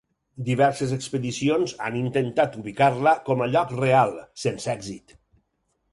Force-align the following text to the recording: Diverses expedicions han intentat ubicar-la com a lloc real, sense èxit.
Diverses 0.45 0.93
expedicions 0.95 1.75
han 1.89 1.99
intentat 2.01 2.57
ubicar-la 2.63 3.15
com 3.31 3.45
a 3.45 3.49
lloc 3.57 3.77
real, 3.85 4.17
sense 4.45 4.73
èxit. 4.79 5.19